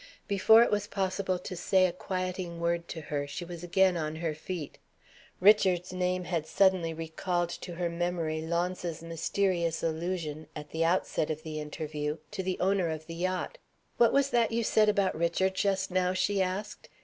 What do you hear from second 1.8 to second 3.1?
a quieting word to